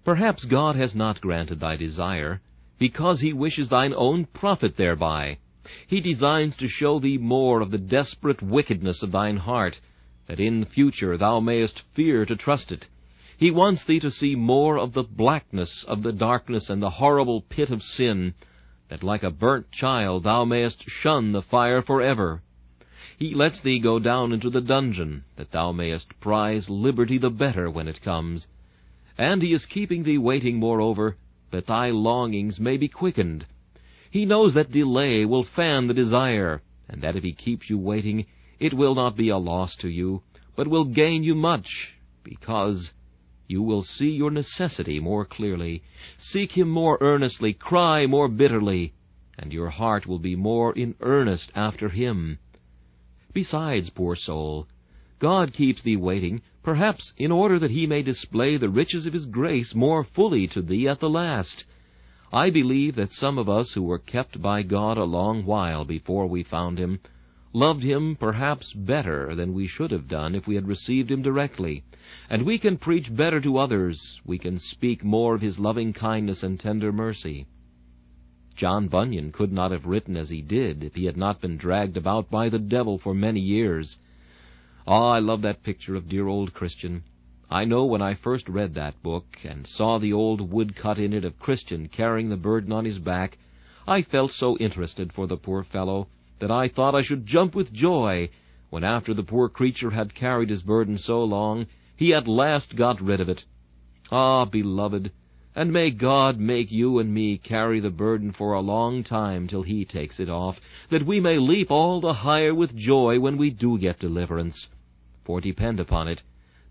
[0.04, 2.42] Perhaps God has not granted thy desire,
[2.78, 5.38] because he wishes thine own profit thereby.
[5.86, 9.80] He designs to show thee more of the desperate wickedness of thine heart,
[10.26, 12.88] that in future thou mayest fear to trust it.
[13.38, 17.40] He wants thee to see more of the blackness of the darkness and the horrible
[17.40, 18.34] pit of sin,
[18.88, 22.42] that like a burnt child thou mayest shun the fire forever.
[23.20, 27.70] He lets thee go down into the dungeon, that thou mayest prize liberty the better
[27.70, 28.48] when it comes.
[29.16, 31.16] And he is keeping thee waiting, moreover,
[31.50, 33.46] that thy longings may be quickened,
[34.10, 38.26] he knows that delay will fan the desire, and that if he keeps you waiting,
[38.58, 40.22] it will not be a loss to you,
[40.56, 42.92] but will gain you much, because
[43.46, 45.84] you will see your necessity more clearly,
[46.18, 48.94] seek him more earnestly, cry more bitterly,
[49.38, 52.38] and your heart will be more in earnest after him.
[53.32, 54.66] Besides, poor soul,
[55.20, 59.26] God keeps thee waiting, perhaps in order that he may display the riches of his
[59.26, 61.64] grace more fully to thee at the last.
[62.32, 66.26] I believe that some of us who were kept by God a long while before
[66.26, 67.00] we found Him
[67.52, 71.82] loved Him perhaps better than we should have done if we had received Him directly,
[72.28, 76.42] and we can preach better to others, we can speak more of His loving kindness
[76.42, 77.46] and tender mercy.
[78.60, 81.96] John Bunyan could not have written as he did if he had not been dragged
[81.96, 83.98] about by the devil for many years.
[84.86, 87.02] Ah, I love that picture of dear old Christian.
[87.50, 91.24] I know when I first read that book and saw the old woodcut in it
[91.24, 93.38] of Christian carrying the burden on his back,
[93.88, 96.08] I felt so interested for the poor fellow
[96.40, 98.28] that I thought I should jump with joy
[98.68, 103.00] when after the poor creature had carried his burden so long, he at last got
[103.00, 103.42] rid of it.
[104.12, 105.12] Ah, beloved,
[105.54, 109.62] and may God make you and me carry the burden for a long time till
[109.62, 110.60] He takes it off,
[110.90, 114.68] that we may leap all the higher with joy when we do get deliverance.
[115.24, 116.22] For depend upon it,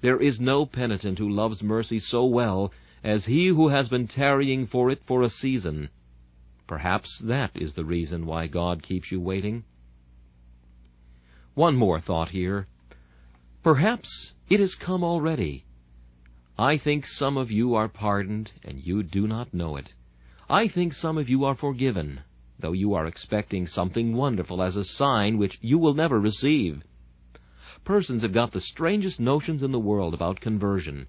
[0.01, 2.71] there is no penitent who loves mercy so well
[3.03, 5.89] as he who has been tarrying for it for a season.
[6.67, 9.63] Perhaps that is the reason why God keeps you waiting.
[11.53, 12.67] One more thought here.
[13.63, 15.65] Perhaps it has come already.
[16.59, 19.93] I think some of you are pardoned, and you do not know it.
[20.49, 22.19] I think some of you are forgiven,
[22.59, 26.83] though you are expecting something wonderful as a sign which you will never receive
[27.85, 31.07] persons have got the strangest notions in the world about conversion.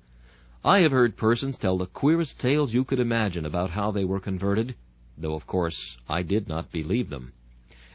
[0.65, 4.21] I have heard persons tell the queerest tales you could imagine about how they were
[4.21, 4.77] converted,
[5.19, 7.33] though of course I did not believe them.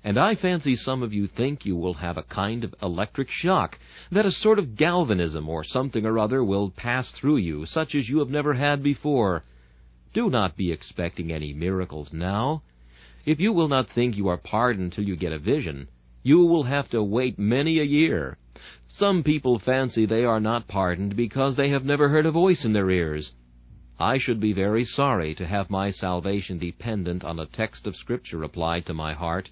[0.06, 3.80] And I fancy some of you think you will have a kind of electric shock,
[4.12, 8.08] that a sort of galvanism or something or other will pass through you, such as
[8.08, 9.44] you have never had before.
[10.14, 12.62] Do not be expecting any miracles now.
[13.26, 15.88] If you will not think you are pardoned till you get a vision,
[16.22, 18.38] you will have to wait many a year.
[18.88, 22.74] Some people fancy they are not pardoned because they have never heard a voice in
[22.74, 23.34] their ears.
[24.00, 28.44] I should be very sorry to have my salvation dependent on a text of Scripture
[28.44, 29.50] applied to my heart.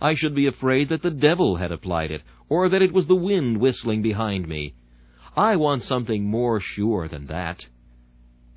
[0.00, 3.16] I should be afraid that the devil had applied it, or that it was the
[3.16, 4.74] wind whistling behind me.
[5.36, 7.68] I want something more sure than that.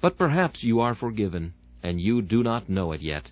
[0.02, 3.32] But perhaps you are forgiven, and you do not know it yet.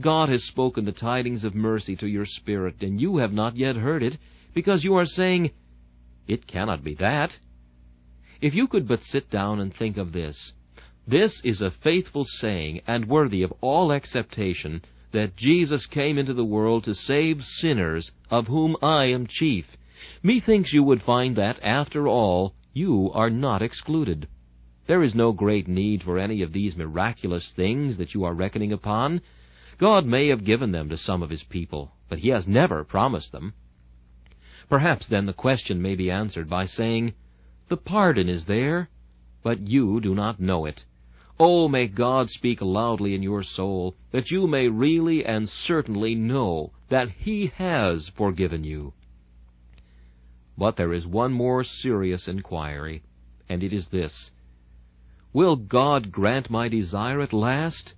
[0.00, 3.76] God has spoken the tidings of mercy to your spirit, and you have not yet
[3.76, 4.18] heard it,
[4.52, 5.52] because you are saying,
[6.26, 7.38] It cannot be that.
[8.40, 10.52] If you could but sit down and think of this,
[11.06, 14.82] this is a faithful saying and worthy of all acceptation
[15.14, 19.76] that Jesus came into the world to save sinners, of whom I am chief.
[20.24, 24.26] Methinks you would find that, after all, you are not excluded.
[24.88, 28.72] There is no great need for any of these miraculous things that you are reckoning
[28.72, 29.20] upon.
[29.78, 33.30] God may have given them to some of his people, but he has never promised
[33.30, 33.54] them.
[34.68, 37.14] Perhaps then the question may be answered by saying,
[37.68, 38.88] The pardon is there,
[39.44, 40.84] but you do not know it.
[41.38, 46.72] Oh, may God speak loudly in your soul, that you may really and certainly know
[46.88, 48.92] that He has forgiven you.
[50.56, 53.02] But there is one more serious inquiry,
[53.48, 54.30] and it is this.
[55.32, 57.94] Will God grant my desire at last?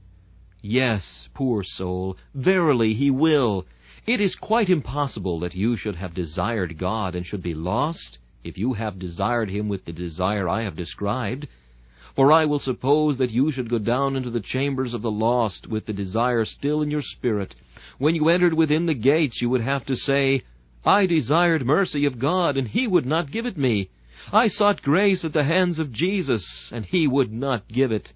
[0.63, 3.67] Yes, poor soul, verily he will.
[4.07, 8.57] It is quite impossible that you should have desired God and should be lost, if
[8.57, 11.47] you have desired him with the desire I have described.
[12.17, 15.69] For I will suppose that you should go down into the chambers of the lost
[15.69, 17.55] with the desire still in your spirit.
[17.99, 20.43] When you entered within the gates, you would have to say,
[20.85, 23.91] I desired mercy of God, and he would not give it me.
[24.33, 28.15] I sought grace at the hands of Jesus, and he would not give it.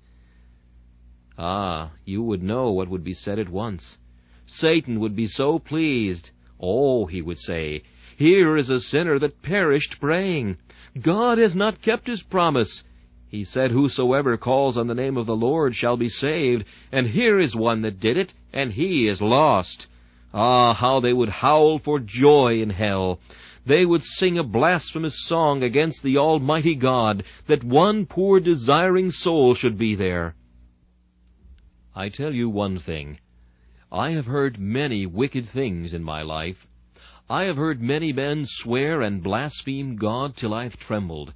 [1.37, 3.99] Ah, you would know what would be said at once.
[4.47, 6.31] Satan would be so pleased.
[6.59, 7.83] Oh, he would say,
[8.17, 10.57] here is a sinner that perished praying.
[11.01, 12.83] God has not kept his promise.
[13.31, 17.39] He said, Whosoever calls on the name of the Lord shall be saved, and here
[17.39, 19.87] is one that did it, and he is lost.
[20.35, 23.21] Ah, how they would howl for joy in hell!
[23.65, 29.55] They would sing a blasphemous song against the Almighty God, that one poor desiring soul
[29.55, 30.35] should be there.
[31.95, 33.19] I tell you one thing.
[33.93, 36.67] I have heard many wicked things in my life.
[37.29, 41.33] I have heard many men swear and blaspheme God till I've trembled.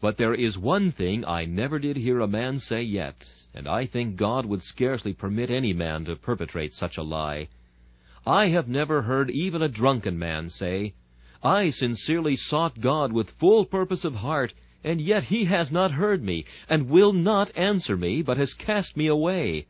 [0.00, 3.84] But there is one thing I never did hear a man say yet, and I
[3.84, 7.48] think God would scarcely permit any man to perpetrate such a lie.
[8.26, 10.94] I have never heard even a drunken man say,
[11.42, 16.22] I sincerely sought God with full purpose of heart, and yet he has not heard
[16.22, 19.66] me, and will not answer me, but has cast me away.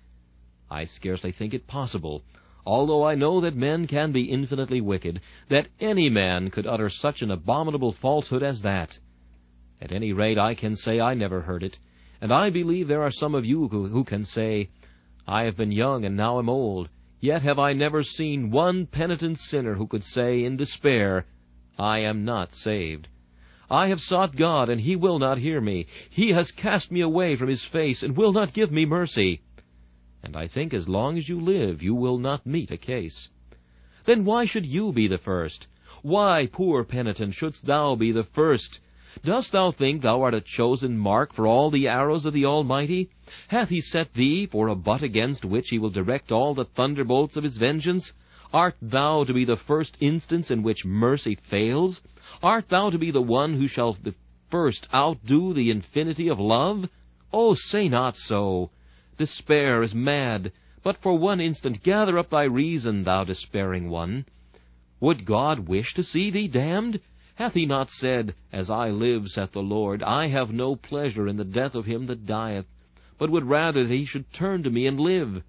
[0.71, 2.23] I scarcely think it possible,
[2.65, 7.21] although I know that men can be infinitely wicked, that any man could utter such
[7.21, 8.99] an abominable falsehood as that.
[9.83, 11.79] At any rate, I can say I never heard it,
[12.21, 14.69] and I believe there are some of you who, who can say,
[15.27, 19.39] I have been young and now am old, yet have I never seen one penitent
[19.39, 21.25] sinner who could say in despair,
[21.79, 23.09] I am not saved.
[23.71, 25.87] I have sought God, and he will not hear me.
[26.11, 29.41] He has cast me away from his face, and will not give me mercy.
[30.23, 33.31] And I think as long as you live, you will not meet a case.
[34.05, 35.69] Then why should you be the first?
[36.03, 38.81] Why, poor penitent, shouldst thou be the first?
[39.25, 43.11] Dost thou think thou art a chosen mark for all the arrows of the Almighty?
[43.49, 47.37] Hath he set thee for a butt against which he will direct all the thunderbolts
[47.37, 48.13] of his vengeance?
[48.53, 52.01] Art thou to be the first instance in which mercy fails?
[52.41, 54.15] Art thou to be the one who shall the
[54.49, 56.89] first outdo the infinity of love?
[57.33, 58.71] Oh, say not so.
[59.19, 60.53] Despair is mad.
[60.83, 64.25] But for one instant gather up thy reason, thou despairing one.
[65.01, 67.01] Would God wish to see thee damned?
[67.41, 71.39] Hath he not said, As I live, saith the Lord, I have no pleasure in
[71.39, 72.67] the death of him that dieth,
[73.17, 75.43] but would rather that he should turn to me and live?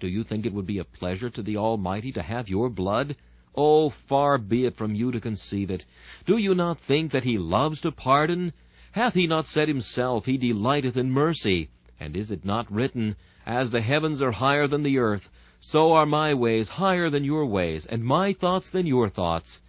[0.00, 3.14] Do you think it would be a pleasure to the Almighty to have your blood?
[3.54, 5.86] Oh, far be it from you to conceive it.
[6.26, 8.52] Do you not think that he loves to pardon?
[8.90, 11.70] Hath he not said himself, He delighteth in mercy?
[12.00, 13.14] And is it not written,
[13.46, 15.30] As the heavens are higher than the earth,
[15.60, 19.60] so are my ways higher than your ways, and my thoughts than your thoughts?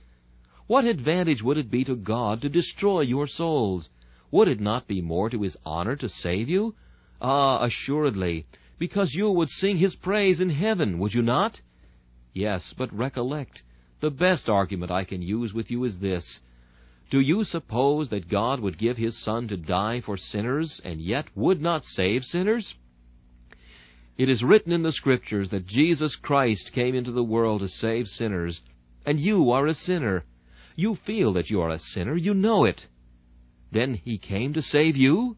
[0.72, 3.89] What advantage would it be to God to destroy your souls?
[4.32, 6.76] Would it not be more to his honor to save you?
[7.19, 8.45] Ah, assuredly,
[8.80, 11.59] because you would sing his praise in heaven, would you not?
[12.34, 13.63] Yes, but recollect,
[13.99, 16.39] the best argument I can use with you is this.
[17.09, 21.26] Do you suppose that God would give His Son to die for sinners, and yet
[21.36, 22.76] would not save sinners?
[24.17, 28.07] It is written in the Scriptures that Jesus Christ came into the world to save
[28.07, 28.61] sinners,
[29.05, 30.24] and you are a sinner.
[30.76, 32.88] You feel that you are a sinner, you know it.
[33.72, 35.38] Then He came to save you?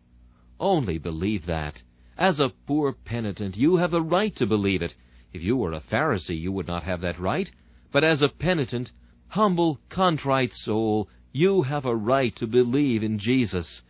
[0.60, 1.82] Only believe that.
[2.18, 4.96] As a poor penitent, you have the right to believe it.
[5.34, 7.52] If you were a Pharisee, you would not have that right.
[7.92, 8.92] But as a penitent,
[9.28, 13.82] humble, contrite soul, you have a right to believe in Jesus.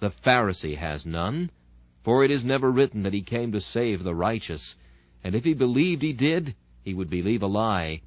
[0.00, 1.50] The Pharisee has none,
[2.02, 4.76] for it is never written that he came to save the righteous,
[5.22, 8.02] and if he believed he did, he would believe a lie.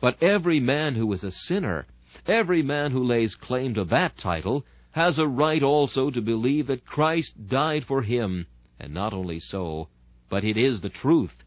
[0.00, 1.86] But every man who is a sinner,
[2.26, 6.86] every man who lays claim to that title, has a right also to believe that
[6.86, 8.46] Christ died for him,
[8.78, 9.88] and not only so,
[10.28, 11.44] but it is the truth.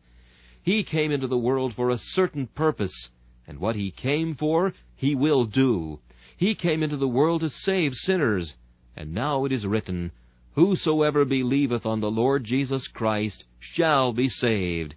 [0.61, 3.09] He came into the world for a certain purpose,
[3.47, 5.99] and what he came for, he will do.
[6.35, 8.53] He came into the world to save sinners,
[8.95, 10.11] and now it is written,
[10.55, 14.95] Whosoever believeth on the Lord Jesus Christ shall be saved.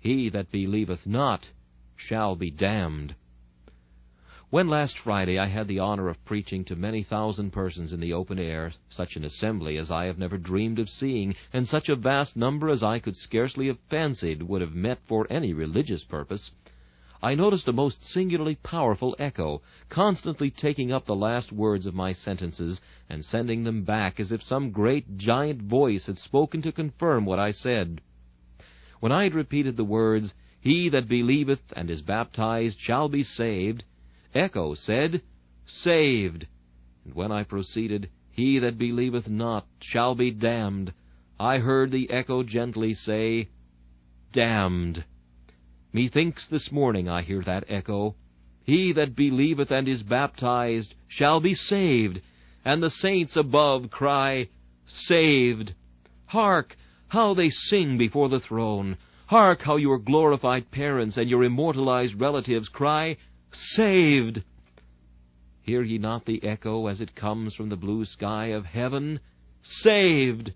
[0.00, 1.50] He that believeth not
[1.94, 3.14] shall be damned.
[4.54, 8.12] When last Friday I had the honor of preaching to many thousand persons in the
[8.12, 11.96] open air, such an assembly as I have never dreamed of seeing, and such a
[11.96, 16.52] vast number as I could scarcely have fancied would have met for any religious purpose,
[17.20, 22.12] I noticed a most singularly powerful echo, constantly taking up the last words of my
[22.12, 22.80] sentences
[23.10, 27.40] and sending them back as if some great giant voice had spoken to confirm what
[27.40, 28.00] I said.
[29.00, 33.82] When I had repeated the words, He that believeth and is baptized shall be saved,
[34.34, 35.22] Echo said,
[35.64, 36.48] Saved.
[37.04, 40.92] And when I proceeded, He that believeth not shall be damned,
[41.38, 43.48] I heard the echo gently say,
[44.32, 45.04] Damned.
[45.92, 48.16] Methinks this morning I hear that echo.
[48.64, 52.20] He that believeth and is baptized shall be saved,
[52.64, 54.48] and the saints above cry,
[54.86, 55.74] Saved.
[56.26, 56.76] Hark,
[57.08, 58.96] how they sing before the throne.
[59.26, 63.16] Hark how your glorified parents and your immortalized relatives cry,
[63.54, 64.42] saved.
[65.62, 69.20] Hear ye not the echo as it comes from the blue sky of heaven?
[69.62, 70.52] Saved!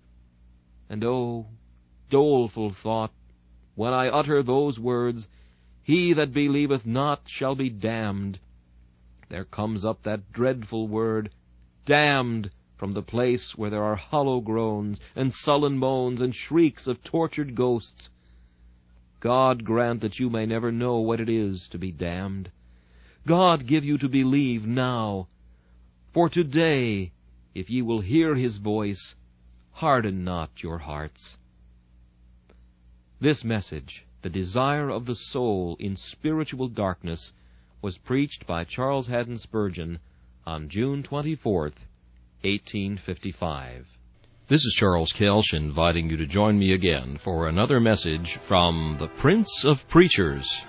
[0.91, 1.47] And oh,
[2.11, 3.13] doleful thought,
[3.75, 5.29] when I utter those words,
[5.83, 8.39] He that believeth not shall be damned.
[9.29, 11.31] There comes up that dreadful word,
[11.85, 17.03] damned, from the place where there are hollow groans, and sullen moans, and shrieks of
[17.03, 18.09] tortured ghosts.
[19.21, 22.51] God grant that you may never know what it is to be damned.
[23.29, 25.29] God give you to believe now.
[26.15, 27.13] For today,
[27.55, 29.15] if ye will hear his voice,
[29.71, 31.37] harden not your hearts.
[33.21, 37.33] This message, the desire of the soul in spiritual darkness,
[37.83, 39.99] was preached by Charles Haddon Spurgeon
[40.47, 41.77] on June 24th,
[42.41, 43.87] 1855.
[44.47, 49.09] This is Charles Kelsch inviting you to join me again for another message from the
[49.09, 50.65] Prince of Preachers.